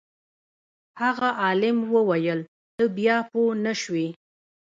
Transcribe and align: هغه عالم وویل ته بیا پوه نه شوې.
هغه 1.01 1.27
عالم 1.41 1.77
وویل 1.95 2.39
ته 2.75 2.83
بیا 2.97 3.17
پوه 3.31 3.51
نه 3.65 3.73
شوې. 3.81 4.07